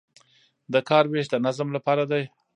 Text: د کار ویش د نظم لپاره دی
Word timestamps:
د 0.73 0.75
کار 0.89 1.05
ویش 1.11 1.27
د 1.31 1.35
نظم 1.45 1.67
لپاره 1.77 2.03
دی 2.11 2.23